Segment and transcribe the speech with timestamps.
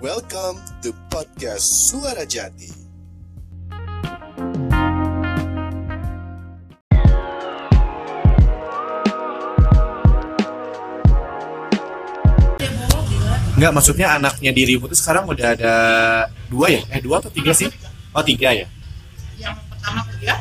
[0.00, 2.72] Welcome to podcast Suara Jati.
[13.54, 15.74] Enggak, maksudnya anaknya dirimu tuh sekarang udah ada
[16.48, 16.80] dua ya?
[16.96, 17.68] Eh dua atau tiga sih?
[18.16, 18.64] Oh tiga ya?
[19.40, 20.38] yang pertama kuliah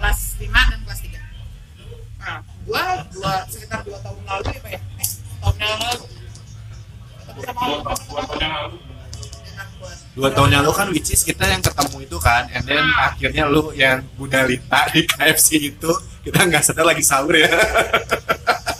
[0.00, 1.20] kelas 5 dan kelas 3
[2.20, 5.08] nah gua dua sekitar dua tahun lalu ya pak ya eh,
[5.40, 7.24] tahun yang lalu ketemu sama lu pas dengan gua
[10.10, 13.46] Dua tahun yang lalu kan which is kita yang ketemu itu kan And then akhirnya
[13.46, 17.48] lu yang Bunda Lita di KFC itu Kita nggak sadar lagi sahur ya.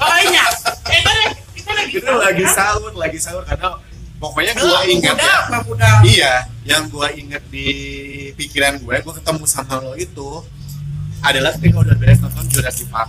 [0.00, 0.45] Oh iya.
[0.91, 3.78] Lagi kita lagi Kita lagi sahur, lagi sahur Karena
[4.20, 5.36] pokoknya gua ingat ya.
[6.05, 6.34] Iya,
[6.69, 7.66] yang gua inget di
[8.36, 10.45] pikiran gue, gua ketemu sama lo itu
[11.24, 13.08] adalah ketika udah beres nonton Jurassic Park.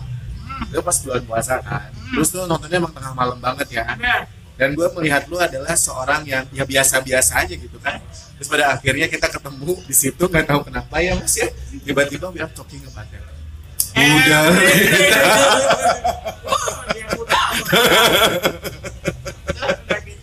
[0.71, 1.91] Itu pas bulan puasa kan.
[2.15, 3.85] Terus tuh nontonnya emang tengah malam banget ya.
[4.61, 7.97] Dan gue melihat lu adalah seorang yang ya biasa-biasa aja gitu kan.
[8.38, 11.49] Terus pada akhirnya kita ketemu di situ nggak tahu kenapa ya mas ya.
[11.81, 13.25] Tiba-tiba we are talking about that.
[13.97, 14.39] Muda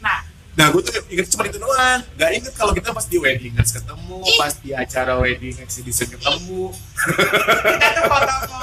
[0.06, 0.18] nah
[0.58, 2.02] Nah, gue tuh inget cuma itu doang.
[2.18, 6.74] Gak inget kalau kita pas di wedding Nights ketemu, pas di acara wedding exhibition ketemu.
[7.62, 8.58] kita tuh foto-foto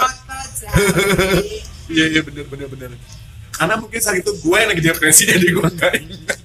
[1.88, 2.92] Iya iya bener bener bener.
[3.56, 6.40] Karena mungkin saat itu gue yang lagi depresi jadi gue nggak ingat.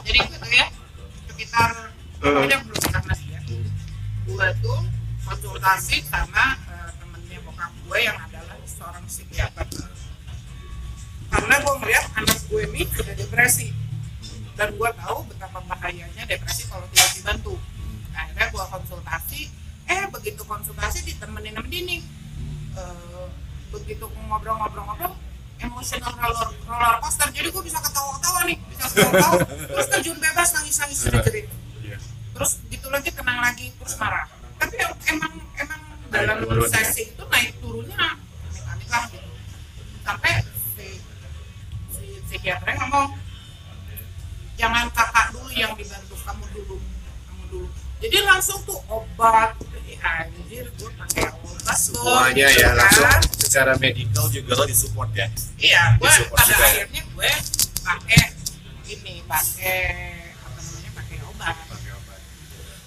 [0.00, 0.66] jadi gitu ya
[1.28, 1.70] sekitar
[2.18, 3.40] pokoknya belum karena dia
[4.26, 4.80] gue tuh
[5.22, 9.66] konsultasi sama eh, temennya bokap gue yang adalah seorang psikiater.
[11.30, 13.68] Karena gue melihat anak gue ini sudah depresi.
[14.58, 17.54] Dan gue tahu betapa bahayanya depresi kalau tidak dibantu
[18.10, 19.40] akhirnya gue konsultasi
[19.86, 22.02] eh begitu konsultasi ditemenin sama Dini.
[22.74, 23.26] Eh,
[23.70, 25.29] begitu ngobrol-ngobrol-ngobrol
[25.60, 27.28] emosional roller, roller coaster.
[27.30, 31.46] Jadi gue bisa ketawa-ketawa nih bisa ketawa terus terjun bebas nangis-nangis jerit-jerit
[31.80, 31.96] Iya.
[32.32, 34.26] terus gitu lagi tenang lagi terus marah.
[34.56, 36.68] Tapi em- emang emang dalam ya?
[36.68, 38.16] sesi itu naik turunnya
[38.48, 39.30] amit-amit lah gitu.
[40.00, 40.32] Sampai
[40.74, 40.86] si
[41.90, 43.16] si psikiaternya ngomong
[44.56, 46.76] jangan kakak dulu yang dibantu kamu dulu
[47.24, 47.68] kamu dulu
[48.00, 52.76] jadi langsung tuh obat jadi anjir gue pakai obat Semuanya gitu ya kan.
[52.80, 55.26] langsung secara medical juga lo disupport ya.
[55.56, 56.66] Iya, gue Disupport pada juga ya?
[56.66, 57.30] akhirnya gue
[57.80, 58.22] pakai
[58.86, 59.78] ini, pakai
[60.34, 61.54] apa namanya, pakai obat.
[61.62, 62.20] Pakai obat.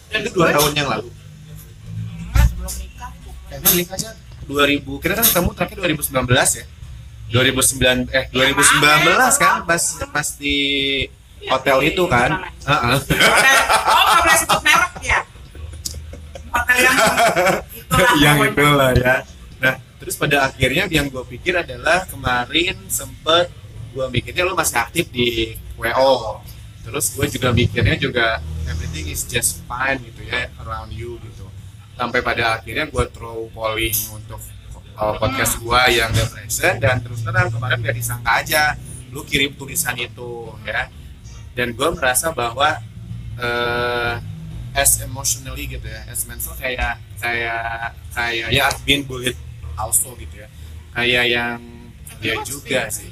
[0.10, 1.08] Dan Itu dua tahun yang lalu.
[1.08, 3.12] Enggak, sebelum nikah.
[3.50, 4.10] Emang nikahnya
[4.44, 6.66] 2000 kita kan ketemu terakhir 2019 ya.
[7.32, 10.58] 2009 eh 2019 kan pas pas di
[11.44, 12.30] hotel Iya, itu kan.
[12.62, 12.96] Heeh.
[13.00, 14.73] Hotel, oh nggak boleh sebut ya.
[16.78, 19.16] Yang itulah yang itulah ya.
[19.62, 23.50] Nah, terus pada akhirnya yang gue pikir adalah kemarin sempet
[23.94, 26.42] gue mikirnya lo masih aktif di WO.
[26.84, 31.46] Terus gue juga mikirnya juga everything is just fine gitu ya around you gitu.
[31.94, 34.42] Sampai pada akhirnya gue throw polling untuk
[34.98, 38.64] uh, podcast gue yang depression dan terus terang kemarin gak disangka aja
[39.14, 40.90] lu kirim tulisan itu ya.
[41.54, 42.82] Dan gue merasa bahwa
[43.38, 44.14] eh,
[44.74, 49.38] as emotionally gitu ya as mental kayak kayak kayak ya I've been bullied
[49.78, 50.48] also gitu ya.
[50.94, 51.60] Kayak yang
[52.22, 53.10] dia juga sih.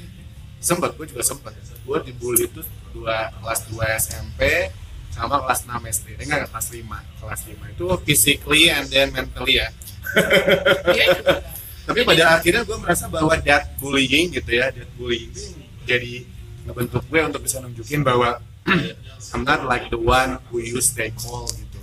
[0.62, 2.62] Sempat gue juga sempat gue dibully itu
[2.94, 4.70] dua kelas 2 SMP
[5.10, 9.68] sama kelas 6 SD enggak kelas 5 kelas 5 itu physically and then mentally ya.
[10.94, 11.34] Dia juga.
[11.82, 16.22] tapi pada akhirnya gue merasa bahwa that bullying gitu ya that bullying itu jadi
[16.62, 18.38] ngebentuk gue untuk bisa nunjukin bahwa
[19.32, 21.80] I'm not like the one who use they call gitu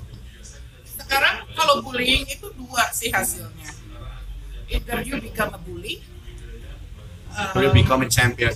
[0.85, 3.73] Sekarang kalau bullying itu dua sih hasilnya.
[4.69, 6.05] Either you become a bully,
[7.33, 8.53] uh, will become a champion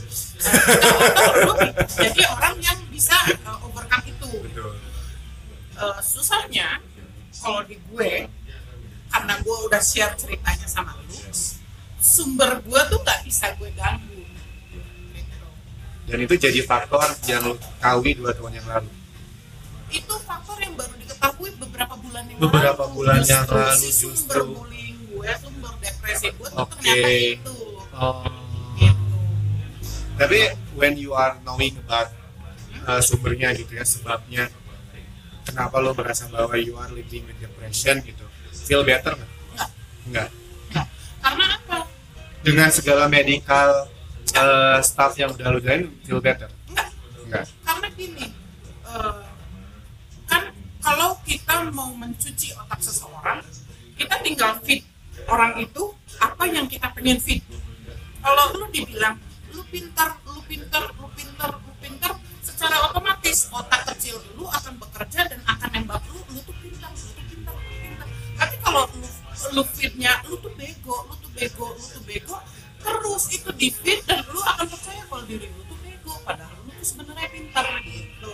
[2.04, 3.16] jadi orang yang bisa
[3.48, 4.30] uh, overcome itu.
[4.44, 4.76] betul
[5.74, 6.78] Eh, susahnya
[7.42, 8.30] kalau di gue
[9.10, 11.18] karena gue udah share ceritanya sama lu
[11.98, 14.13] sumber gue tuh nggak bisa gue ganggu.
[16.14, 18.90] Dan itu jadi faktor yang lo ketahui dua tahun yang lalu
[19.90, 23.90] itu faktor yang baru diketahui beberapa bulan yang Beberapa lalu bulan yang Justru lalu, si
[23.90, 24.44] sumber justru.
[24.54, 26.78] bullying gue sumber depresi gue tuh Oke.
[26.78, 27.56] ternyata itu
[27.98, 28.26] oh.
[28.78, 29.18] gitu
[30.14, 30.40] tapi
[30.78, 32.14] when you are knowing about
[32.86, 34.54] uh, sumbernya gitu ya sebabnya
[35.50, 38.22] kenapa lo merasa bahwa you are living with depression gitu
[38.54, 39.70] feel better nggak Nggak.
[40.14, 40.30] nggak
[40.74, 40.86] Nah,
[41.26, 41.78] karena apa
[42.46, 43.90] dengan segala medical
[44.38, 46.50] uh, staff yang udah lo jalanin feel better?
[47.26, 47.50] Enggak.
[47.66, 48.26] Karena gini,
[48.86, 49.24] uh,
[50.30, 53.40] kan kalau kita mau mencuci otak seseorang,
[53.98, 54.82] kita tinggal fit
[55.30, 57.42] orang itu apa yang kita pengen fit.
[58.24, 59.20] Kalau lu dibilang
[59.54, 65.30] lu pintar, lu pintar, lu pintar, lu pintar, secara otomatis otak kecil lu akan bekerja
[65.30, 68.08] dan akan nembak lu, lu tuh pintar, lu tuh pintar lu pintar.
[68.40, 69.08] Tapi kalau lu,
[69.54, 72.36] lu feednya, lu tuh bego, lu tuh bego, lu tuh bego,
[72.84, 76.72] terus itu di feed dan lu akan percaya kalau diri lu tuh bego padahal lu
[76.74, 78.34] tuh sebenarnya pintar gitu.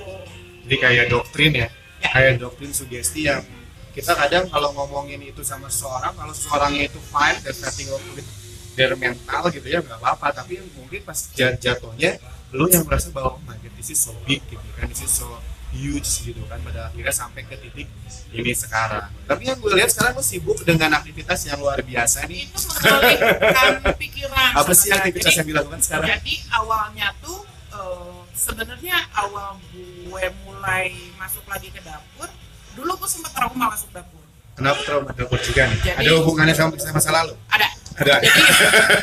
[0.66, 1.68] Jadi kayak doktrin ya,
[2.00, 2.10] Ya.
[2.10, 3.42] kayak doktrin sugesti yang
[3.90, 8.28] kita kadang kalau ngomongin itu sama seseorang kalau seseorangnya itu fine dan setting with
[8.74, 10.32] their mental gitu ya nggak apa-apa.
[10.36, 12.18] Tapi mungkin pas jat- jatuhnya
[12.50, 14.86] lu yang merasa bahwa oh my god this is so big gitu kan.
[14.88, 15.28] This is so
[15.72, 17.88] huge gitu kan pada akhirnya sampai ke titik
[18.30, 19.06] ini sekarang.
[19.24, 22.46] Tapi yang gue lihat sekarang lu sibuk dengan aktivitas yang luar biasa nih.
[22.46, 26.08] Itu mengalihkan pikiran apa sih aktivitas Jadi- yang dilakukan sekarang?
[26.12, 27.40] jadi awalnya tuh
[27.70, 32.26] eh, sebenarnya awal gue mulai masuk lagi ke dapur
[32.74, 34.22] dulu gue sempat trauma masuk dapur.
[34.54, 35.80] Kenapa trauma dapur juga nih?
[35.84, 37.34] Jadi- ada hubungannya sama kisah masa lalu?
[37.48, 37.68] Ada.
[37.96, 38.16] Ada.
[38.20, 38.42] Jadi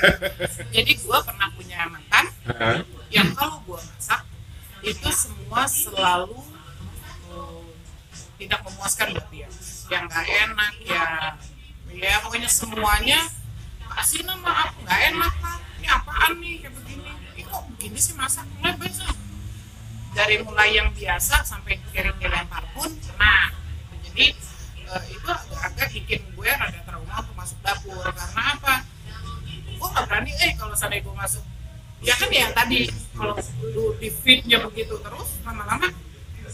[0.76, 2.76] jadi gue pernah punya mantan Heeh.
[3.10, 4.22] yang kalau gue masak
[4.80, 6.38] itu semua selalu
[8.36, 9.48] tidak memuaskan buat dia.
[9.92, 11.04] Yang nggak enak ya
[11.96, 13.20] ya pokoknya semuanya
[13.96, 17.10] kasih nama apa nggak enak lah ini apaan nih kayak begini.
[17.36, 19.04] Ini kok begini sih masak mulai biasa
[20.16, 22.88] dari mulai yang biasa sampai piring dilempar pun
[23.20, 23.52] nah
[24.00, 24.32] jadi
[24.88, 28.00] eh, itu agak-agak bikin gue rada trauma untuk masuk dapur.
[28.00, 28.74] Karena apa?
[29.76, 31.44] Gue nggak berani eh kalau seandainya gue masuk.
[32.00, 33.36] Ya kan yang tadi kalau
[34.00, 35.88] di feednya begitu terus lama-lama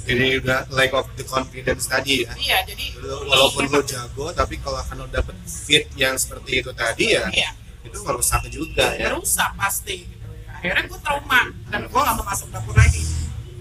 [0.03, 2.33] jadi udah lack of the confidence tadi ya.
[2.35, 6.71] Iya jadi Lu- walaupun lo jago tapi kalau akan lo dapet fit yang seperti itu
[6.75, 7.51] tadi ya iya.
[7.87, 9.15] itu merusak juga ya.
[9.15, 10.59] Merusak pasti gitu ya.
[10.59, 11.41] akhirnya gue trauma
[11.71, 13.03] dan gue gak mau masuk dapur lagi.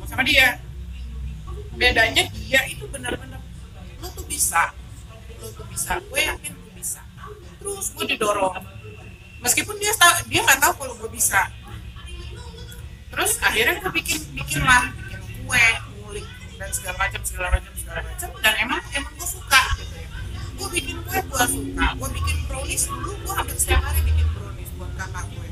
[0.02, 0.58] Mau sama dia.
[1.78, 3.42] Bedanya dia itu benar-benar
[4.02, 4.74] lu tuh bisa.
[5.38, 6.02] Lu tuh bisa.
[6.10, 7.02] Gue yakin lu bisa.
[7.62, 8.58] Terus gue didorong.
[9.42, 11.50] Meskipun dia tahu dia nggak tahu kalau gue bisa.
[13.12, 15.68] Terus akhirnya gue bikin bikin lah bikin kue
[16.62, 18.30] dan segala macam segala macam segala macam.
[18.46, 20.10] Dan emang emang gue suka gitu ya.
[20.62, 21.86] Gue bikin kue gue suka.
[21.98, 25.48] Gue bikin brownies dulu gue hampir setiap hari bikin brownies buat kakak gue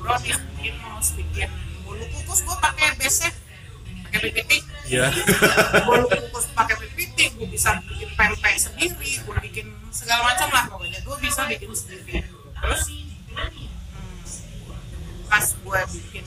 [0.00, 1.48] brownies bikin mouse bikin
[1.84, 2.40] bolu kukus.
[2.48, 3.34] Gue pakai besek
[4.08, 4.52] pakai PPT
[4.88, 5.12] Iya.
[5.84, 10.98] bolu kukus pakai PPT gue bisa bikin pempek sendiri gue bikin segala macam lah pokoknya.
[11.04, 12.24] Gue bisa bikin sendiri.
[12.56, 13.68] Terus hmm,
[15.28, 16.24] pas gue bikin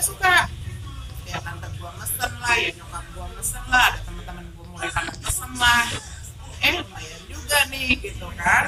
[0.00, 0.36] nggak suka.
[1.28, 5.12] Ya tante gue mesen lah ya nyokap gue mesen lah ada teman-teman gue mulai pada
[5.12, 5.84] mesen lah.
[6.64, 8.64] Eh lumayan juga nih gitu kan.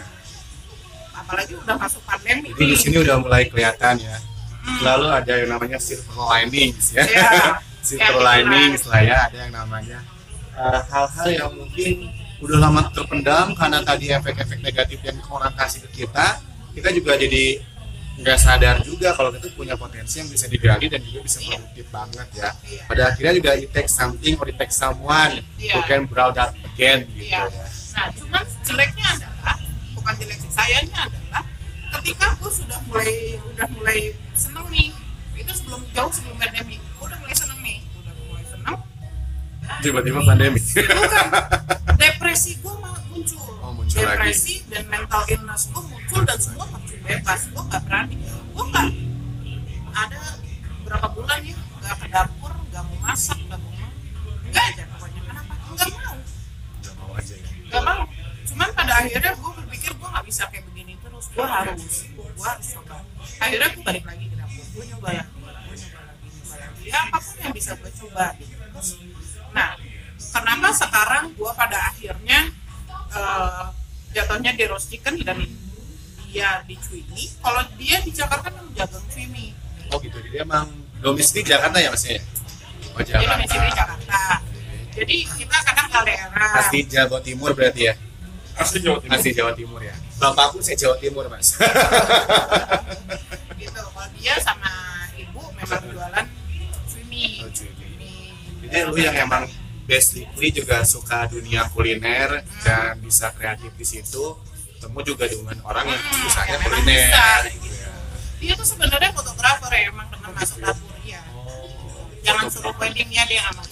[1.16, 2.52] Apalagi udah masuk pandemi.
[2.52, 4.16] Jadi di sini udah mulai kelihatan ya.
[4.62, 4.78] Hmm.
[4.86, 7.02] lalu ada yang namanya silver linings ya.
[7.02, 7.58] Iya.
[7.88, 9.98] silver Kayak linings lah ya ada yang namanya.
[10.52, 12.12] Uh, hal-hal yang mungkin
[12.44, 16.44] udah lama terpendam karena tadi efek-efek negatif yang orang kasih ke kita
[16.76, 17.71] kita juga jadi
[18.22, 22.26] nggak sadar juga kalau kita punya potensi yang bisa digali dan juga bisa produktif banget
[22.32, 22.82] ya Iya.
[22.86, 25.74] pada akhirnya juga it takes something or it takes someone Iya.
[25.74, 27.50] who can brown that again gitu Iya.
[27.50, 29.56] ya Nah, cuman jeleknya adalah
[29.92, 31.42] bukan jelek sayangnya adalah
[31.92, 33.12] ketika aku sudah mulai
[33.44, 33.98] udah mulai
[34.32, 34.88] seneng nih,
[35.36, 38.76] itu sebelum jauh sebelum pandemi, aku udah mulai seneng nih, udah mulai seneng.
[39.80, 41.26] tiba-tiba pandemi Bukan
[41.94, 43.44] depresi gue malah muncul.
[43.60, 46.64] Oh, muncul depresi dan mental illness gue muncul dan semua
[47.02, 47.40] bebas.
[47.50, 48.88] Gue nggak berani, gue nggak
[49.92, 50.22] ada
[50.82, 53.72] berapa bulan ya nggak ke dapur, nggak mau masak, nggak mau
[54.52, 55.20] nggak aja pokoknya.
[55.24, 55.52] Kenapa?
[55.56, 56.14] Nggak mau.
[56.78, 57.50] Nggak mau aja ya.
[57.72, 58.04] gak mau.
[58.42, 61.24] Cuman pada akhirnya gue berpikir gue gak bisa kayak begini terus.
[61.32, 61.94] Gue harus.
[62.12, 62.96] Gue harus coba.
[63.40, 64.64] Akhirnya gue balik lagi ke dapur.
[64.76, 66.82] Gue nyoba lagi gue nyoba lagi nyoba lagi.
[66.84, 68.54] Ya apa pun yang bisa gue coba gitu.
[68.60, 68.90] Terus
[69.52, 69.68] nah
[70.20, 72.40] kenapa sekarang gue pada akhirnya
[73.12, 73.64] eh,
[74.12, 75.40] jatuhnya di roast chicken dan
[76.32, 79.52] dia di Cuimi kalau dia di Jakarta kan jagang Cuimi
[79.92, 80.16] oh gitu.
[80.16, 80.66] Jadi emang
[81.04, 82.16] domestik Jakarta ya mas ya?
[82.96, 83.36] Oh dia Jakarta.
[83.36, 84.20] domisili di Jakarta.
[84.92, 87.94] Jadi kita kadang kaldera asli Jawa Timur berarti ya?
[88.56, 89.12] Asli Jawa Timur.
[89.16, 89.94] asli Jawa Timur ya.
[90.16, 91.56] Bapakku saya Jawa Timur mas.
[93.60, 93.68] Gitu.
[93.76, 94.72] Kalau dia sama
[95.20, 96.26] ibu memang jualan
[96.88, 99.44] Cuimi Oh, jadi lu yang emang
[99.84, 104.38] basically juga suka dunia kuliner dan bisa kreatif di situ
[104.82, 107.76] temu juga dengan orang yang Hmm, usahanya memang kuliner bisa, gitu gitu.
[107.78, 107.92] ya.
[108.36, 111.20] dia tuh sebenarnya fotografer ya emang dengan masuk dapur ya
[112.20, 113.66] jangan suruh wedding ya dia nggak mau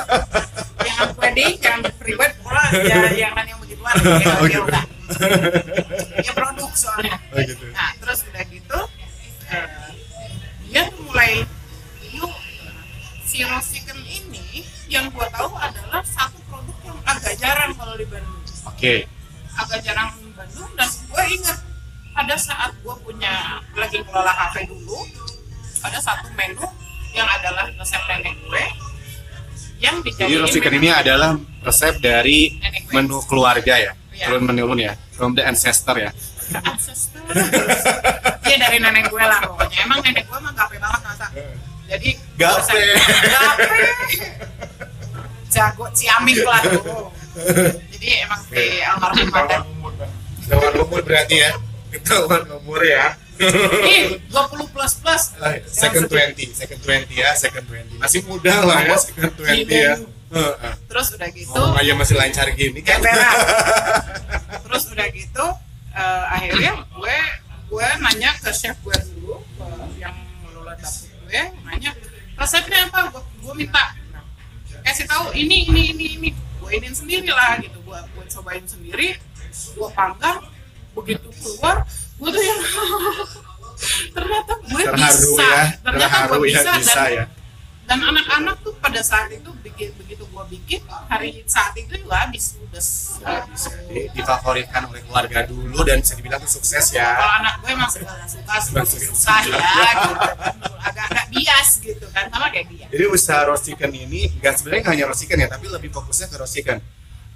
[0.80, 4.62] jangan wedding jangan private pula ya jangan yang begituan ya, Oh, gitu.
[4.62, 4.84] udah
[6.16, 7.64] dia produk soalnya Oh, gitu.
[7.70, 8.78] nah terus udah gitu
[9.48, 9.66] eh,
[10.66, 11.32] dia tuh mulai
[12.10, 12.32] yuk
[13.22, 18.04] si roast chicken ini yang gua tahu adalah satu produk yang agak jarang kalau di
[18.04, 18.94] Bandung oke
[19.60, 21.58] agak jarang di Bandung dan gue inget
[22.10, 23.32] pada saat gue punya
[23.72, 24.98] lagi ngelola kafe dulu
[25.80, 26.64] ada satu menu
[27.10, 28.64] yang adalah resep nenek gue
[29.80, 31.30] yang Jadi dijadiin chicken memang- ini adalah
[31.62, 32.38] resep dari
[32.90, 34.26] menu keluarga ya, Iya.
[34.26, 36.12] turun menurun ya, from the ancestor ya.
[36.52, 37.16] ancestor.
[38.42, 39.78] Iya dari nenek gue lah pokoknya.
[39.80, 41.30] Emang nenek gue emang gape banget masak
[41.86, 42.80] jadi Gape.
[43.24, 43.88] gape.
[45.48, 47.10] Jago ciamik lah tuh
[48.00, 49.58] jadi emang si almarhum ada
[50.40, 51.52] Ketahuan umur berarti ya.
[51.92, 53.12] Ketahuan umur ya.
[53.84, 55.22] ih 20 plus plus
[55.68, 58.00] second Yang 20, second 20 ya, second 20.
[58.00, 59.94] Masih muda lah ya, second 20 ya.
[60.30, 60.74] Heeh.
[60.86, 63.02] terus udah gitu Ngomong aja masih lancar gini kan.
[63.04, 63.34] Berak.
[86.32, 87.24] gue ya, bisa, bisa dan ya.
[87.84, 92.54] dan anak-anak tuh pada saat itu bikin begitu gua bikin hari saat itu juga habis
[92.54, 93.18] ludes
[93.58, 97.18] Jadi difavoritkan oleh keluarga dulu dan bisa dibilang tuh sukses ya.
[97.18, 99.58] kalau anak gue emang segala suka Segala susah, suka.
[99.58, 100.14] ya gitu
[100.80, 104.94] agak-agak bias gitu kan sama kayak dia Jadi usaha roast chicken ini nggak sebenarnya nggak
[104.94, 106.78] hanya roast chicken ya, tapi lebih fokusnya ke roast chicken.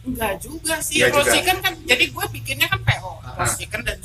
[0.05, 3.41] enggak juga sih Enggak roast chicken kan jadi gue bikinnya kan PO Ah.
[3.41, 3.99] roast chicken dan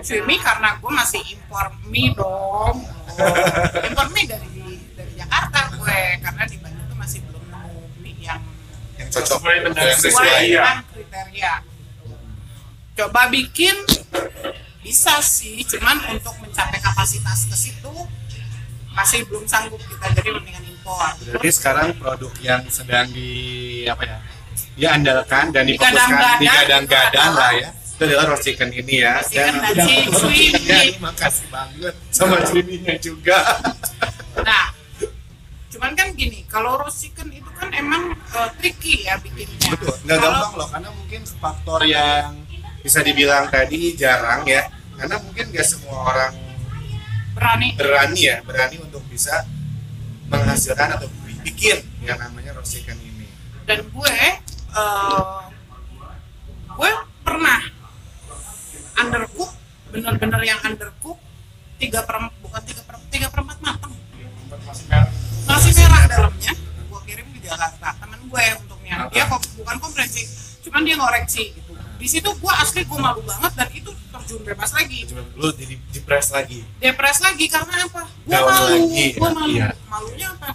[0.00, 2.76] swimi karena gue masih impor mie dong
[3.18, 3.34] Oh,
[3.88, 4.46] impor mie dari
[4.94, 8.40] dari Jakarta gue karena di Bandung tuh masih belum nemu mie yang
[8.94, 10.62] Yang cocok Sesuai dengan yang sesuai sesuai ya.
[10.62, 11.54] dengan kriteria.
[12.94, 13.76] Coba bikin
[14.80, 17.94] bisa sih, cuman untuk mencapai kapasitas ke situ
[18.90, 21.06] masih belum sanggup kita jadi mendingan impor.
[21.20, 23.30] Berarti sekarang produk yang sedang di
[23.84, 24.18] apa ya?
[24.74, 25.94] Diandalkan dan difokuskan
[26.38, 26.38] Digadang-gadang.
[26.38, 27.70] digadang-gadang lah ya.
[27.98, 29.18] Adalah roast chicken ini ya.
[29.26, 29.86] Dan Dan
[30.22, 30.54] si.
[30.62, 33.58] Ya, makasih banget sama Swiminya juga.
[34.38, 34.70] Nah,
[35.68, 39.74] cuman kan gini, kalau roast chicken itu kan emang eh, tricky ya bikinnya.
[39.74, 42.38] Betul, nggak Kalau- gampang loh karena mungkin faktor yang
[42.78, 44.70] bisa dibilang tadi jarang ya.
[44.94, 46.32] Karena mungkin nggak semua orang
[47.34, 49.42] berani berani ya, berani untuk bisa
[50.26, 51.06] menghasilkan atau
[51.42, 53.26] bikin yang namanya roast chicken ini.
[53.62, 54.34] dan gue eh,
[56.68, 56.90] gue
[57.20, 57.60] pernah
[58.98, 59.50] undercook
[59.88, 61.18] bener-bener yang undercook
[61.78, 63.94] tiga per bukan tiga per tiga perempat matang
[65.48, 66.52] masih merah dalamnya.
[66.88, 70.22] Gue kirim ke Jakarta temen gue untungnya dia kok bukan kompresi
[70.68, 71.72] cuman dia ngoreksi gitu.
[71.98, 75.08] Di situ gue asli gue malu banget dan itu terjun bebas lagi.
[75.34, 76.60] Lu jadi depres lagi.
[76.82, 78.02] depres lagi karena apa?
[78.26, 79.54] Gue malu gue malu.
[79.56, 79.68] Iya.
[79.88, 80.50] malunya apa?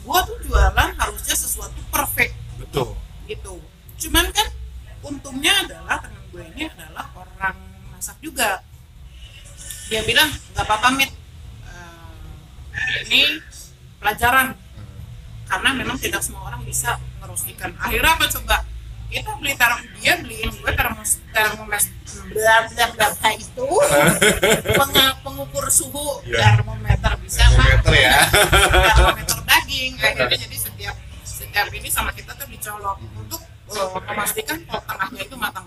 [0.00, 2.32] Gue tuh jualan harusnya sesuatu perfect.
[2.56, 2.96] Betul.
[3.28, 3.60] gitu.
[4.00, 4.48] Cuman kan
[5.04, 7.09] untungnya adalah teman gue ini adalah
[8.00, 8.64] masak juga.
[9.92, 11.12] Dia bilang nggak apa-apa mit.
[12.72, 13.20] Eh, ini
[14.00, 14.56] pelajaran.
[15.44, 17.76] Karena memang tidak semua orang bisa ngerus ikan.
[17.76, 18.64] Akhirnya apa coba
[19.10, 21.90] kita beli term dia beliin gue termos termometer
[22.32, 23.68] bla bla bla bla itu.
[24.80, 26.56] Peng- pengukur suhu Iya.
[26.56, 28.16] termometer bisa Termometer ya.
[28.96, 29.92] termometer daging.
[30.00, 35.36] Akhirnya jadi setiap setiap ini sama kita tuh dicolok untuk uh, memastikan kalau tengahnya itu
[35.36, 35.66] matang.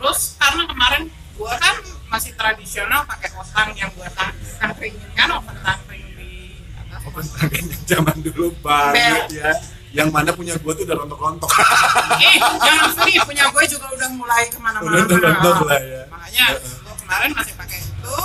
[0.00, 1.02] Terus karena kemarin
[1.36, 1.76] gua kan
[2.08, 6.30] masih tradisional pakai otang yang gua tang- tangkringin kan oven tangkring di
[6.74, 9.52] atas Open target yang zaman dulu banget ya.
[9.90, 11.50] Yang mana punya gua tuh udah rontok-rontok.
[12.22, 16.02] eh jangan sedih punya gue juga udah mulai ke mana-mana Udah rontok lah ya.
[16.06, 16.44] makanya
[16.80, 18.16] gua kemarin masih pakai itu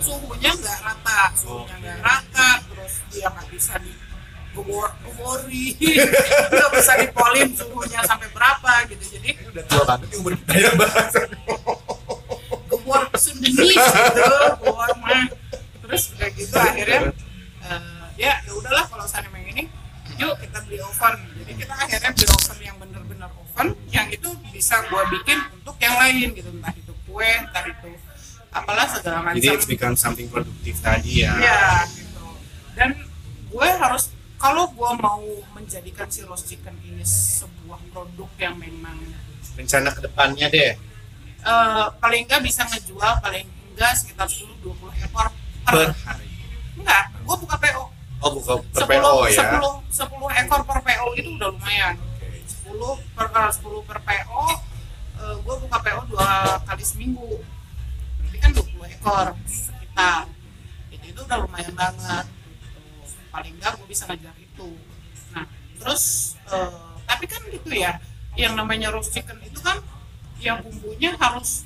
[0.00, 1.20] suhunya nggak rata.
[1.34, 3.92] Suhunya nggak rata terus dia nggak bisa di
[4.54, 5.66] gebori
[6.50, 10.70] nggak bisa dipolin suhunya sampai berapa gitu jadi udah tua banget nih umur kita ya
[10.78, 11.20] bahasa.
[12.68, 14.22] gebor sundenis gitu
[14.62, 15.24] gebor mah
[15.84, 17.00] terus udah gitu akhirnya
[17.66, 19.64] eh, ya ya udahlah kalau sana yang ini
[20.18, 24.80] yuk kita beli oven jadi kita akhirnya beli oven yang bener-bener oven yang itu bisa
[24.86, 27.90] gua bikin untuk yang lain gitu entah itu kue entah itu
[28.52, 31.36] apalah segala macam Jadi it's become something produktif tadi ya.
[31.36, 32.24] Iya gitu.
[32.74, 32.90] Dan
[33.48, 35.18] gue harus kalau gue mau
[35.52, 38.98] menjadikan si roast chicken ini sebuah produk yang memang
[39.54, 40.72] Rencana ke depannya deh.
[41.40, 43.42] eh, paling enggak bisa ngejual paling
[43.72, 44.62] enggak sekitar 10-20
[45.00, 45.26] ekor
[45.66, 46.26] per, Per hari.
[46.74, 47.82] enggak gue buka PO
[48.18, 49.42] Oh buka per 10, PO ya.
[49.58, 51.94] 10, 10 ekor per PO itu udah lumayan
[52.64, 52.74] 10
[53.14, 54.42] per eh, 10 per PO
[55.18, 56.30] gue buka PO dua
[56.62, 57.42] kali seminggu
[58.16, 60.24] berarti kan 20 ekor sekitar
[60.88, 62.24] itu, itu udah lumayan banget.
[63.38, 64.68] Paling enggak gue bisa ngajar itu
[65.30, 65.44] nah
[65.76, 66.04] terus
[66.46, 66.72] eh,
[67.04, 67.92] tapi kan gitu ya
[68.34, 69.78] yang namanya roast chicken itu kan
[70.38, 71.62] yang bumbunya harus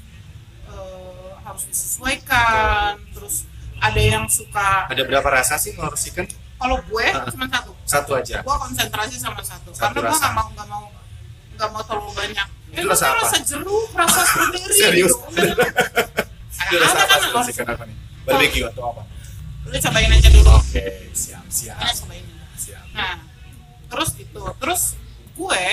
[0.65, 3.45] eh, harus disesuaikan terus
[3.79, 6.27] ada yang suka Ada berapa rasa sih kalau roast chicken?
[6.57, 7.27] kalau gue Ah.
[7.27, 10.23] cuma satu satu aja gue konsentrasi sama satu, Satu karena gue rasa.
[10.23, 10.85] nggak mau nggak mau
[11.53, 13.21] nggak mau terlalu banyak Itu rasa apa?
[13.21, 15.13] rasa jeruk rasa strawberry Serius?
[15.13, 15.53] gitu.
[16.63, 19.03] itu rasa ada apa kan racikan apa nih barbecue atau apa
[19.67, 20.51] lu cobain aja dulu.
[20.59, 21.79] Oke siap siap.
[21.79, 22.27] Ini cobain
[22.59, 22.85] siap.
[22.95, 23.15] Nah
[23.93, 24.83] terus itu terus
[25.37, 25.65] gue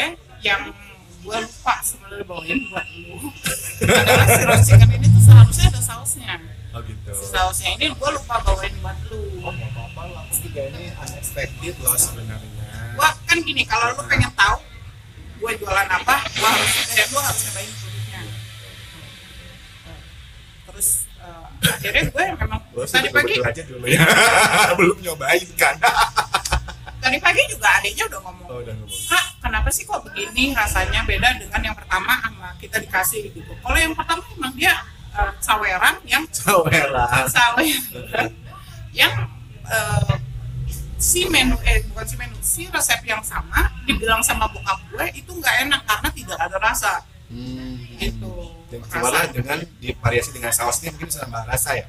[0.45, 0.71] yang
[1.19, 3.17] gue lupa sebenarnya bawain buat lu.
[4.03, 6.33] Adalah si roast chicken ini tuh seharusnya ada sausnya.
[6.75, 7.11] Oh gitu.
[7.11, 9.43] Si sausnya ini gue lupa bawain buat lu.
[9.43, 10.23] Oh nggak apa-apa lah.
[10.31, 12.67] Juga ini unexpected loh sebenarnya.
[12.95, 14.59] Gua kan gini kalau lu pengen tahu
[15.39, 18.21] gue jualan apa gua harus eh, lu harus cobain produknya
[20.67, 21.08] terus
[21.59, 24.01] akhirnya gue memang tadi pagi aja dulu ya.
[24.79, 25.75] Belum nyobain kan.
[26.99, 29.01] Tadi pagi juga adiknya udah ngomong oh udah ngomong.
[29.07, 30.51] Kak kenapa sih kok begini?
[30.51, 33.51] Rasanya beda dengan yang pertama sama kita dikasih gitu.
[33.63, 34.75] Kalau yang pertama emang dia
[35.15, 37.23] eh, saweran yang saweran.
[37.27, 38.29] Saweran.
[38.91, 39.13] Yang
[39.67, 40.15] eh,
[40.99, 45.31] si menu eh bukan si menu si resep yang sama dibilang sama bokap gue itu
[45.31, 46.93] nggak enak karena tidak ada rasa.
[47.31, 47.78] Hmm.
[48.87, 50.89] Gimana dengan divariasi dengan sausnya?
[50.95, 51.85] Mungkin bisa nambah rasa ya?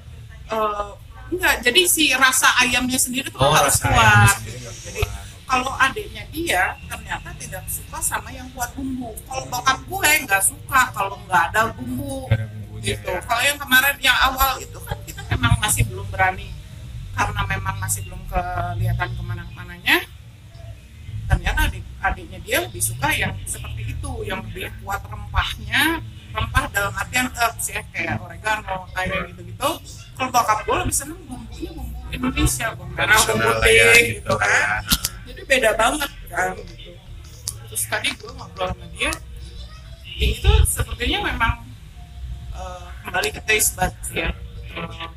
[0.51, 0.91] Eh,
[1.31, 4.35] enggak jadi si rasa ayamnya sendiri tuh Oh, harus kuat.
[4.83, 5.03] jadi
[5.47, 9.15] kalau adiknya dia ternyata tidak suka sama yang kuat bumbu.
[9.27, 12.27] Kalau bokap gue nggak suka kalau nggak ada bumbu.
[12.31, 12.47] Ada
[12.81, 13.11] gitu.
[13.13, 13.21] ya.
[13.23, 16.49] kalau yang kemarin yang awal itu kan kita memang masih belum berani.
[17.15, 19.97] Karena memang masih belum kelihatan ke mana-kemananya
[21.31, 26.93] ternyata adik adiknya dia lebih suka yang seperti itu yang lebih kuat rempahnya rempah dalam
[26.95, 29.71] artian herbs ya kayak oregano kayak gitu gitu
[30.17, 34.33] kalau bokap gue lebih seneng bumbunya bumbu Indonesia bumbu merah bumbu putih ya gitu, gitu
[34.39, 34.49] kan.
[34.51, 34.83] kan
[35.27, 36.93] jadi beda banget kan gitu.
[37.71, 39.13] terus tadi gue ngobrol sama dia
[40.21, 41.55] itu sepertinya memang
[42.52, 44.28] eh, kembali ke taste buds ya.
[44.76, 45.09] Eh,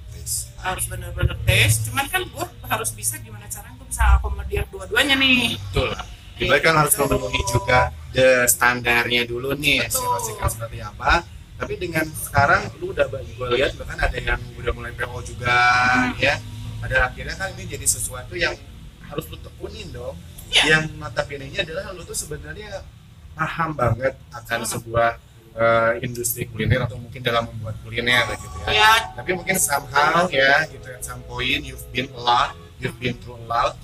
[0.63, 5.59] harus bener-bener taste cuman kan gue harus bisa gimana caranya gue bisa akomodir dua-duanya nih.
[5.59, 5.91] Betul.
[6.39, 10.09] Kita kan harus memenuhi juga the standarnya dulu nih si Betul.
[10.09, 13.21] Rosikan seperti apa tapi dengan sekarang lu udah gue
[13.53, 16.17] lihat bahkan ada yang udah mulai PO juga Hmm.
[16.17, 16.35] ya
[16.79, 18.53] pada akhirnya kan ini jadi sesuatu yang
[19.03, 20.15] harus lu tekunin dong
[20.49, 20.63] Iya.
[20.69, 22.85] yang notabene nya adalah lu tuh sebenarnya
[23.33, 24.69] paham banget akan Hmm.
[24.69, 25.09] sebuah
[25.53, 30.65] eh, industri kuliner atau mungkin dalam membuat kuliner gitu ya ya tapi mungkin somehow ya
[30.65, 33.77] gitu at some point you've been a lot you've been through a lot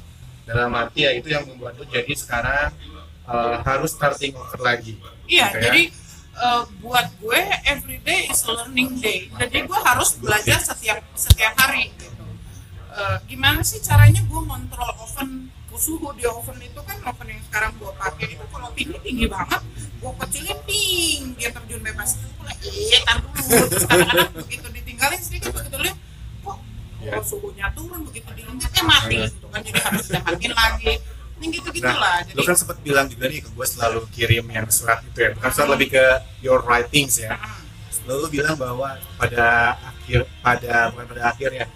[0.43, 2.73] dalam arti ya itu yang membuat lu jadi sekarang
[3.29, 4.97] uh, harus starting over lagi.
[5.29, 5.63] Iya Gitu ya.
[5.69, 5.83] jadi
[6.39, 9.29] eh, buat gue everyday is a learning day.
[9.29, 12.25] Jadi gue harus belajar setiap setiap hari gitu.
[12.89, 17.71] Eh, gimana sih caranya gue kontrol oven suhu di oven itu kan oven yang sekarang
[17.79, 19.63] gue pakai itu kalau tinggi tinggi banget
[19.95, 22.19] gue kecilin ting dia terjun bebas.
[22.19, 23.63] Itu pula eh tar dulu.
[23.71, 25.97] Terus kadang-kadang begitu ditinggalin sedikit begitu lihat
[26.43, 26.57] kok
[26.99, 27.15] Iya.
[27.15, 29.59] kok suhunya turun begitu eh mati gitu kan.
[29.63, 30.93] Jadi harus ditematin lagi
[31.39, 34.45] ini gitu gitulah Nah, jadi lu kan sempat bilang juga nih ke gue selalu kirim
[34.51, 35.29] yang surat itu ya.
[35.35, 36.05] Bukan surat lebih ke
[36.43, 37.39] your writings ya.
[37.39, 37.63] Hmm,
[38.11, 41.67] lalu bilang bahwa pada akhir pada bukan pada akhir ya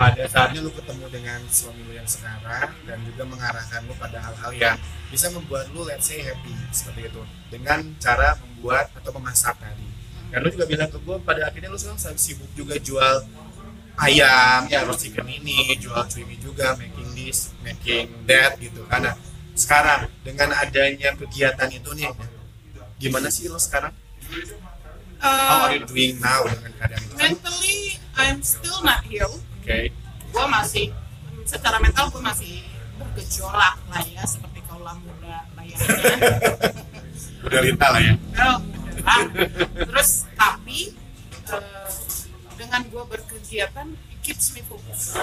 [0.00, 4.50] pada saatnya lu ketemu dengan suami lu yang sekarang dan juga mengarahkan lu pada hal-hal
[4.56, 4.76] yang
[5.12, 7.22] bisa membuat lu let's say happy seperti itu.
[7.52, 9.88] Dengan cara membuat atau memasak tadi.
[10.30, 13.28] Dan lu juga bilang ke gue pada akhirnya lu sekarang sibuk juga jual
[14.00, 19.12] ayam ya roast chicken ini jual cumi juga making this making that gitu karena
[19.52, 22.08] sekarang dengan adanya kegiatan itu nih
[22.96, 23.92] gimana sih lo sekarang?
[25.20, 27.14] How are you doing now dengan keadaan itu?
[27.20, 27.76] Mentally
[28.16, 29.40] I'm still not healed.
[29.60, 29.92] Oke
[30.30, 30.86] gue masih
[31.44, 32.62] secara mental gue masih
[32.96, 35.98] bergejolak lah ya seperti kaulah muda layaknya
[37.40, 38.14] udah lita lah ya.
[39.00, 39.24] Oh,
[39.88, 40.92] terus tapi
[41.48, 41.88] eh,
[42.70, 45.18] dengan gue berkegiatan it keeps me focus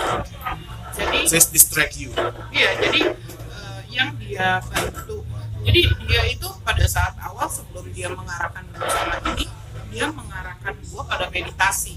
[0.92, 2.12] jadi just distract you.
[2.52, 5.24] iya jadi eh, yang dia bantu
[5.64, 9.48] jadi dia itu pada saat awal sebelum dia mengarahkan gue sama ini
[9.96, 11.96] dia mengarahkan gue pada meditasi.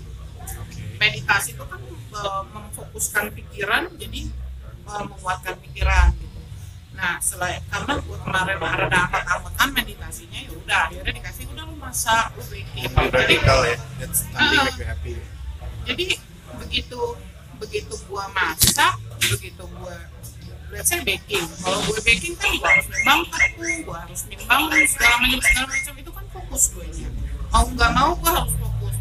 [1.02, 4.30] Meditasi itu kan eh, memfokuskan pikiran jadi
[4.86, 6.14] eh, menguatkan pikiran.
[6.14, 6.38] Gitu
[6.94, 12.28] nah selain karena gue kemarin ada angkat-angkatan meditasinya ya udah akhirnya dikasih udah lu masak
[12.36, 15.39] lu Jadi- radikal ya that's something make happy
[15.86, 16.06] jadi
[16.60, 17.00] begitu
[17.60, 19.96] begitu gua masak begitu gua
[20.70, 21.42] let's say baking.
[21.60, 25.92] Kalau gue baking kan gua harus nimbang tepung gua harus nimbang segala macam segala macam.
[25.98, 27.08] Itu kan fokus gue nya
[27.50, 28.94] mau nggak mau gua harus fokus.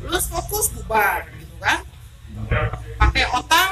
[0.00, 1.78] Terus fokus bubar gitu kan.
[2.98, 3.68] Pakai otak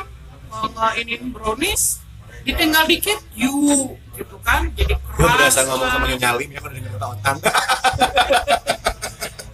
[0.99, 2.03] ini brownies
[2.43, 4.67] ditinggal dikit you gitu kan.
[4.75, 7.37] Jadi keras gue berasa ngomong sama Nyonya Lim ya kalau dengar otang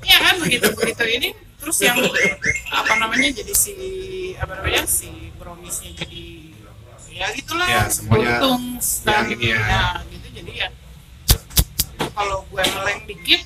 [0.08, 1.04] Iya kan begitu begitu.
[1.04, 1.28] Ini
[1.64, 1.96] terus yang
[2.68, 3.72] apa namanya jadi si
[4.36, 6.24] apa namanya si browniesnya jadi
[7.08, 7.64] ya gitulah.
[7.64, 10.04] Ya, semuanya untung yang ini ya.
[10.12, 10.68] gitu jadi ya
[12.12, 13.42] kalau gue meleng dikit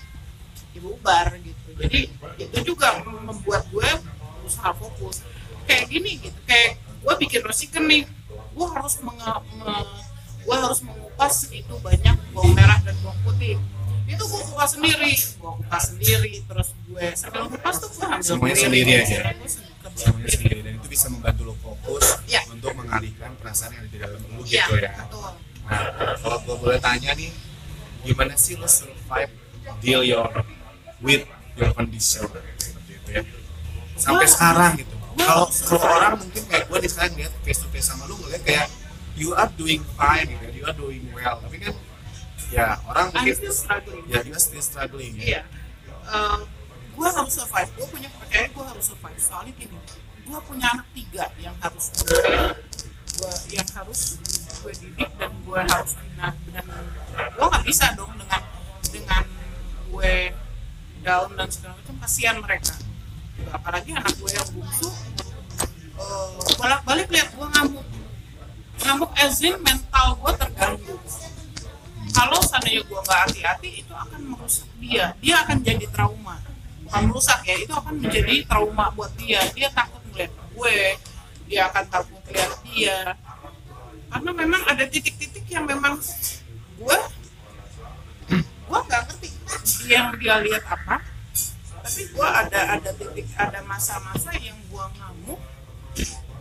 [0.75, 1.69] ya bubar gitu.
[1.79, 1.99] Jadi
[2.43, 3.87] itu juga membuat gue
[4.43, 5.23] berusaha fokus.
[5.71, 10.03] Kayak gini gitu kayak gue bikin rosikan nih gue harus menge- me-
[10.43, 13.55] gue harus mengupas itu banyak bawang merah dan bawang putih
[14.09, 18.57] itu gue kupas sendiri gue kupas sendiri terus gue sambil kupas tuh gue ambil Semuanya
[18.59, 18.91] sendiri.
[18.97, 19.19] aja?
[19.93, 22.41] Semuanya sendiri dan itu bisa membantu lo fokus Iya.
[22.49, 24.93] untuk mengalihkan perasaan yang ada di dalam lo Iya, gitu ya.
[24.99, 25.31] betul.
[25.69, 25.85] nah
[26.17, 27.31] kalau gue boleh tanya nih
[28.01, 29.29] gimana sih lo survive
[29.79, 30.33] deal your
[30.99, 32.25] with your condition?
[32.57, 33.23] Seperti itu ya.
[33.95, 34.95] Sampai sekarang gitu.
[35.19, 38.41] kalau kalau orang mungkin kayak gue nih sekarang lihat face to face sama lu ngeliat
[38.41, 38.67] kayak
[39.13, 41.37] you are doing fine gitu ya, you are doing well.
[41.37, 41.75] Tapi kan
[42.49, 44.05] ya orang I'm mungkin still struggling.
[44.09, 45.43] ya are still struggling ya Iya.
[46.09, 46.39] Eh,
[46.99, 47.71] gue harus survive.
[47.77, 49.21] Gue punya kepercayaan gue harus survive.
[49.21, 49.79] Soalnya gini,
[50.25, 52.17] gue punya anak tiga yang harus gue,
[53.21, 54.01] gue yang harus
[54.59, 56.83] gue didik dan gue harus bina dengan
[57.15, 58.43] gue nggak bisa dong dengan
[58.91, 59.25] dengan
[59.93, 60.15] gue
[61.07, 62.75] down dan segala macam kasihan mereka.
[63.55, 64.91] Apalagi anak gue yang bungsu
[66.01, 67.87] eh, bolak-balik lihat gue ngamuk
[68.79, 70.97] ngamuk ezin mental gue terganggu
[72.15, 75.05] kalau seandainya gue nggak hati-hati itu akan merusak dia.
[75.21, 76.37] Dia akan jadi trauma.
[76.89, 79.45] Bukan merusak ya itu akan menjadi trauma buat dia.
[79.53, 80.77] Dia takut melihat gue
[81.49, 82.99] dia akan takut melihat dia.
[84.09, 86.01] Karena memang ada titik-titik yang memang
[86.79, 86.99] gue
[88.69, 89.29] gue nggak ngerti
[89.89, 91.01] yang dia lihat apa.
[91.89, 95.41] Tapi gue ada ada titik ada masa-masa yang gue ngamuk.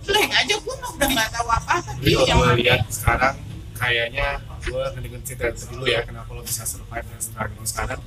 [0.08, 1.92] Leng aja gue udah nggak tahu apa-apa.
[2.04, 3.36] Dia yang gue lihat sekarang
[3.76, 8.02] kayaknya gue ngedengerin cerita itu dulu ya kenapa lo bisa survive dan struggling sekarang.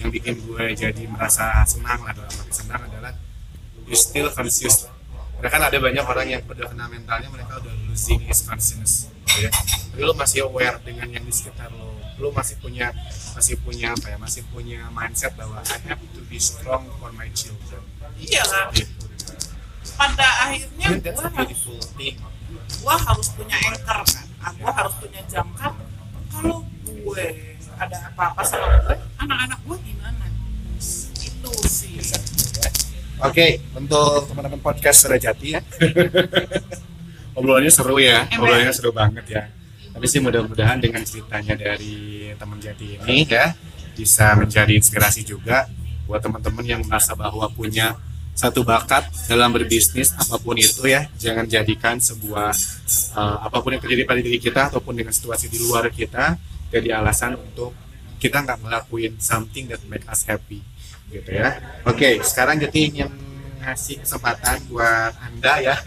[0.00, 3.12] Yang bikin gue jadi merasa senang lah dalam arti senang adalah
[3.84, 4.88] you still conscious.
[5.38, 9.46] Karena kan ada banyak orang yang pada kena mentalnya mereka udah losing his consciousness gitu
[9.46, 9.50] ya.
[9.92, 11.92] Tapi lo masih aware dengan yang di sekitar lo.
[12.18, 12.94] Lo masih punya
[13.34, 17.26] masih punya apa ya masih punya mindset bahwa I have to be strong for my
[17.34, 17.82] children.
[18.22, 19.06] Iyalah gitu.
[19.98, 21.62] Pada akhirnya gue harus
[22.82, 24.26] gue harus punya anchor kan?
[24.58, 25.72] Gue harus punya jangkar
[26.32, 27.24] kalau gue
[27.76, 30.24] ada apa-apa sama gue anak-anak gue gimana
[31.20, 31.92] itu sih
[33.22, 35.62] Oke, untuk teman-teman podcast sudah jati ya.
[37.38, 39.42] Obrolannya seru ya, obrolannya seru banget ya.
[39.94, 43.54] Tapi sih mudah-mudahan dengan ceritanya dari teman jati ini ya
[43.94, 45.70] bisa menjadi inspirasi juga
[46.10, 47.94] buat teman-teman yang merasa bahwa punya
[48.32, 51.06] satu bakat dalam berbisnis apa pun itu ya.
[51.20, 52.50] Jangan jadikan sebuah
[53.16, 56.36] eh, apa pun yang terjadi pada diri kita ataupun dengan situasi di luar kita
[56.72, 57.76] jadi alasan untuk
[58.16, 60.64] kita nggak ngelakuin something that make us happy
[61.12, 61.60] gitu ya.
[61.84, 63.10] Oke sekarang jadi ingin
[63.62, 65.74] ngasih kesempatan buat anda ya.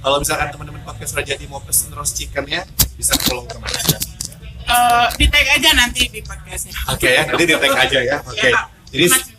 [0.00, 2.64] Kalau misalkan teman-teman podcast Rajati mau pesen roast chickennya
[2.96, 4.00] bisa follow ke mana
[4.70, 6.74] Eh, di tag aja nanti di podcastnya.
[6.94, 8.16] Oke ya nanti di tag aja ya.
[8.22, 8.48] Oke.
[8.54, 9.29] Ya, jadi Mas Yunis tadi.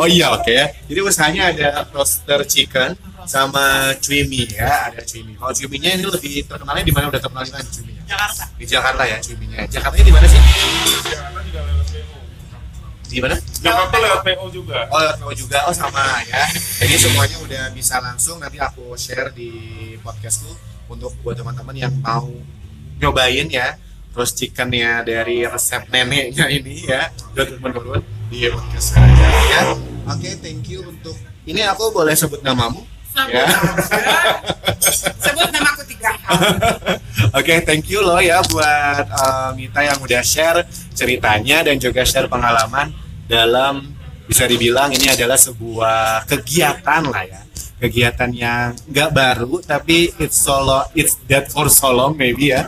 [0.00, 0.72] Oh iya oke ya.
[0.88, 2.96] Jadi usahanya ada roaster chicken
[3.28, 5.36] sama cumi ya, ada cumi.
[5.36, 8.02] Kalau cuminya ini lebih terkenalnya di mana udah terkenal di mana cuminya?
[8.08, 9.58] Jakarta Di Jakarta ya cuminya.
[9.68, 10.40] Jakartanya di mana sih?
[10.40, 12.18] Jakarta juga lewat PO.
[13.10, 13.36] Di mana?
[13.38, 14.78] Jakarta lewat PO juga.
[14.88, 15.58] Oh, lewat PO juga.
[15.68, 16.42] Oh sama ya.
[16.80, 19.50] Jadi semuanya udah bisa langsung nanti aku share di
[20.00, 20.50] podcastku
[20.90, 22.26] untuk buat teman-teman yang mau
[23.00, 23.78] nyobain ya
[24.10, 29.62] roast chickennya dari resep neneknya ini ya buat teman-teman di podcast aja ya.
[30.06, 32.86] Oke, thank you untuk ini aku boleh sebut namamu?
[33.10, 33.42] sebut Ya.
[35.18, 36.14] sebut nama aku tiga
[37.38, 40.62] Oke, thank you loh ya buat uh, Mita yang udah share
[40.94, 42.94] ceritanya dan juga share pengalaman
[43.26, 43.98] dalam
[44.30, 47.42] bisa dibilang ini adalah sebuah kegiatan lah ya.
[47.82, 52.62] Kegiatan yang nggak baru tapi it's solo it's dead for so long maybe ya.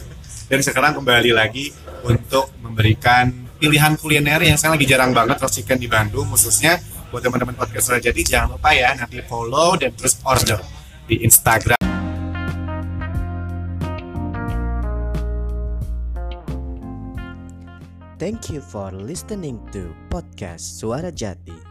[0.48, 1.74] dan sekarang kembali lagi
[2.06, 6.78] untuk memberikan pilihan kuliner yang sekarang lagi jarang banget roast chicken di Bandung khususnya
[7.10, 10.62] buat teman-teman podcast Suara jadi jangan lupa ya nanti follow dan terus order
[11.10, 11.76] di Instagram
[18.18, 21.67] Thank you for listening to podcast Suara Jati.